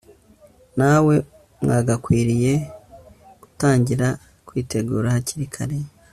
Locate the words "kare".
5.55-5.77